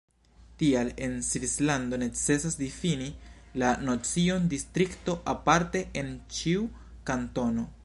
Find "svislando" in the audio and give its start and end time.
1.27-1.99